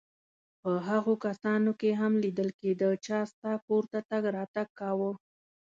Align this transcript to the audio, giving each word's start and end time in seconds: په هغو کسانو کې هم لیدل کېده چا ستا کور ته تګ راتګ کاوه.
په 0.61 0.71
هغو 0.87 1.13
کسانو 1.25 1.71
کې 1.79 1.89
هم 2.01 2.13
لیدل 2.23 2.49
کېده 2.59 2.89
چا 3.05 3.19
ستا 3.31 3.53
کور 3.65 3.83
ته 3.91 3.99
تګ 4.09 4.23
راتګ 4.37 4.67
کاوه. 4.79 5.11